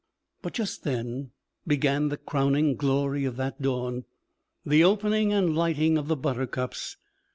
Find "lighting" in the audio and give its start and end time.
5.55-5.95